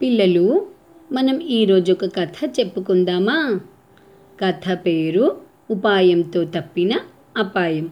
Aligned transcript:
పిల్లలు 0.00 0.66
మనం 1.12 1.40
ఈరోజు 1.40 1.92
ఒక 1.92 2.04
కథ 2.04 2.50
చెప్పుకుందామా? 2.60 3.60
కథ 4.40 4.78
పేరు 4.86 5.40
ఉపాయంతో 5.70 6.44
తప్పిన 6.44 7.00
అపాయం. 7.36 7.90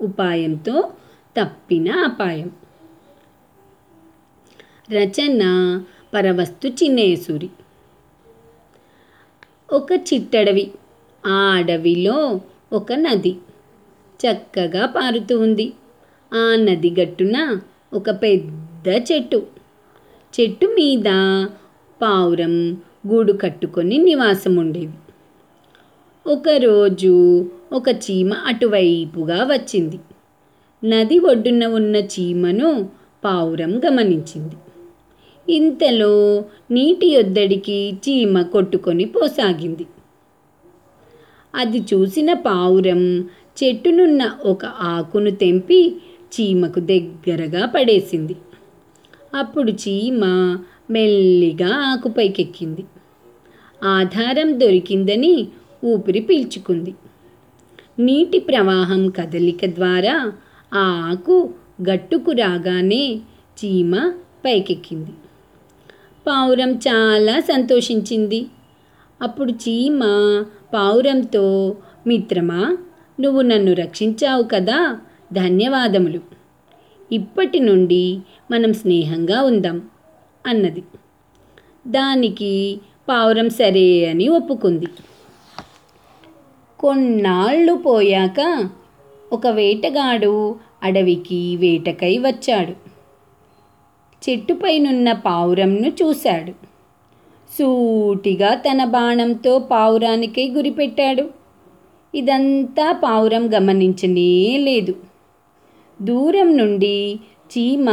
ఉపాయంతో 0.00 0.92
తప్పిన 1.40 1.92
అపాయం. 1.92 2.50
రచన 4.90 5.42
పరవస్తు 6.14 6.68
చిన్నేసూరి. 6.68 7.50
ఒక 9.72 9.92
చిట్టడవి 9.92 10.70
ఆ 11.26 11.54
అడవిలో 11.54 12.40
ఒక 12.72 12.92
నది 12.92 13.36
చక్కగా 14.24 14.86
పారుతూ 14.86 15.40
ఉంది. 15.40 15.72
ఆ 16.34 16.56
నది 16.56 16.94
గట్టున 17.00 17.60
ఒక 17.94 18.10
పెద్ద 18.10 18.88
చెట్టు. 19.12 19.46
చెట్టు 20.40 20.66
మీద 20.66 21.08
పావురం 22.02 22.72
గూడు 23.06 23.32
కట్టుకొని 23.32 23.98
నివాసం 23.98 24.56
ఉండేది 24.56 24.96
ఒకరోజు 26.26 27.44
ఒక 27.72 27.88
చీమ 27.88 28.32
అటువైపుగా 28.32 29.44
వచ్చింది. 29.44 29.98
నది 30.84 31.18
ఒడ్డున 31.18 31.66
ఉన్న 31.66 31.96
చీమను 31.96 32.90
పావురం 33.24 33.78
గమనించింది. 33.78 34.56
ఇంతలో 35.52 36.44
నీటి 36.70 37.16
ఒద్దడికి 37.16 37.92
చీమ 37.94 38.42
కొట్టుకొని 38.42 39.04
పోసాగింది. 39.04 39.86
అది 41.54 41.78
చూసిన 41.78 42.32
పావురం 42.32 43.20
చెట్టునున్న 43.64 44.30
ఒక 44.44 44.64
ఆకును 44.66 45.30
తెంపి 45.30 45.96
చీమకు 46.34 46.80
దగ్గరగా 46.80 47.66
పడేసింది. 47.66 48.36
అప్పుడు 49.36 49.70
చీమ 49.70 50.24
మెల్లిగా 50.90 51.76
ఆకుపైకెక్కింది. 51.76 52.84
ఆధారం 53.84 54.60
దొరికిందని 54.60 55.48
ఊపిరి 55.84 56.20
పీల్చుకుంది. 56.20 56.94
నీటి 57.98 58.38
ప్రవాహం 58.38 59.08
కదలిక 59.08 59.64
ద్వారా 59.64 60.32
ఆ 60.74 60.80
ఆకు 61.10 61.54
గట్టుకు 61.90 62.32
రాగానే 62.32 63.20
చీమ 63.64 64.12
పైకెక్కింది. 64.44 65.10
పావురం 66.26 66.72
చాలా 66.72 67.40
సంతోషించింది. 67.40 68.46
అప్పుడు 69.22 69.52
చీమ 69.52 70.00
పావురంతో 70.74 71.76
మిత్రమా 72.06 72.76
నువ్వు 73.20 73.40
నన్ను 73.40 73.72
రక్షించావు 73.72 74.42
కదా 74.42 74.98
ధన్యవాదములు. 75.32 76.35
ఇప్పటి 77.12 77.60
నుండి 77.60 78.18
మనం 78.50 78.72
స్నేహంగా 78.72 79.42
ఉందాం 79.42 79.82
అన్నది. 80.46 80.82
దానికి 81.86 82.80
పావురం 83.08 83.50
సరే 83.50 84.06
అని 84.06 84.28
ఒప్పుకుంది. 84.28 84.86
కొన్నాళ్ళు 86.78 87.72
పోయాక 87.72 88.68
ఒక 89.32 89.46
వేటగాడు 89.46 90.56
అడవికి 90.82 91.56
వేటకై 91.56 92.18
వచ్చాడు. 92.18 92.72
చెట్టుపైనున్న 94.30 95.12
పావురంను 95.12 95.88
చూశాడు. 95.88 96.52
సూటిగా 97.58 98.54
తన 98.54 98.84
బాణంతో 98.84 99.58
పావురానికై 99.58 100.50
గురిపెట్టాడు. 100.50 101.30
ఇదంతా 102.14 102.92
పావురం 102.92 103.54
గమనించనే 103.54 104.58
లేదు. 104.58 104.94
దూరం 106.02 106.56
నుండి 106.56 107.20
చీమ 107.46 107.90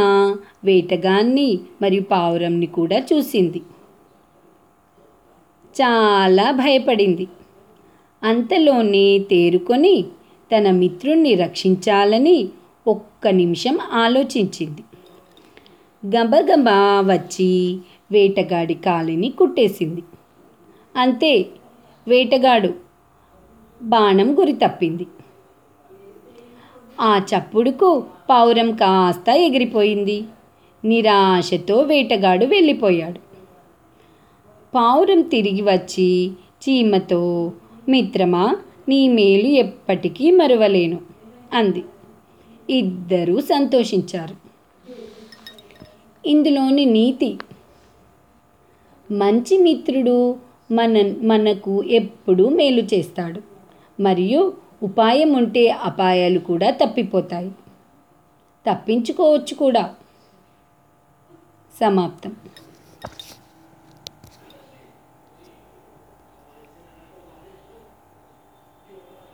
వేటగాన్ని 0.64 1.58
మరియు 1.82 2.02
పావురంని 2.02 2.66
కూడా 2.66 2.98
చూసింది. 2.98 3.58
చాలా 5.82 6.50
భయపడింది. 6.50 7.28
అంతలోనే 8.22 9.18
తేరుకొని 9.18 10.04
తన 10.56 10.70
మిత్రుణ్ణి 10.70 11.34
రక్షించాలని 11.34 12.48
ఒక్క 12.86 13.28
నిమిషం 13.28 13.78
ఆలోచించింది. 13.92 14.84
గబగబా 16.16 17.00
వచ్చి 17.00 17.78
వేటగాడి 18.12 18.74
కాలిని 18.74 19.30
కుట్టేసింది. 19.30 20.02
అంతే 20.96 21.46
వేటగాడు 22.08 22.74
బాణం 23.82 24.38
గురి 24.38 24.52
తప్పింది. 24.52 25.06
ఆ 27.00 27.18
చప్పుడుకు 27.18 28.04
పావురం 28.30 28.72
కాస్త 28.72 29.28
ఎగిరిపోయింది. 29.28 30.24
నిరాశతో 30.84 31.76
వేటగాడు 31.76 32.46
వెళ్ళిపోయాడు. 32.46 33.20
పావురం 34.74 35.20
తిరిగి 35.20 35.62
వచ్చి 35.62 36.30
చీమతో 36.30 37.52
మిత్రమా 37.88 38.56
నీ 38.88 39.08
మేలు 39.08 39.46
ఎప్పటికీ 39.46 40.30
మరువలేను 40.30 41.00
అంది. 41.52 41.84
ఇద్దరూ 42.70 43.40
సంతోషించారు. 43.40 44.34
ఇందులోని 46.28 46.84
నీతి. 46.84 47.36
మంచి 49.10 49.58
మిత్రుడు 49.58 50.36
మన 50.70 51.14
మనకు 51.22 51.84
ఎప్పుడూ 51.84 52.48
మేలు 52.48 52.82
చేస్తాడు. 52.94 53.40
మరియు 54.02 54.63
ఉపాయం 54.84 55.32
ఉంటే 55.32 55.70
అపాయాలు 55.70 56.38
కూడా 56.38 56.70
తప్పిపోతాయి. 56.70 57.50
తప్పించుకోవచ్చు 58.70 59.54
కూడా. 59.54 59.94
సమాప్తం. 61.80 62.36